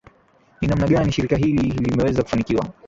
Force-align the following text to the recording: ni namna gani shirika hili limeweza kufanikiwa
ni 0.61 0.67
namna 0.67 0.87
gani 0.87 1.11
shirika 1.11 1.37
hili 1.37 1.61
limeweza 1.71 2.23
kufanikiwa 2.23 2.73